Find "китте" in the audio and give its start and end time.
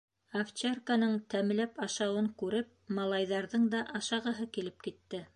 4.89-5.21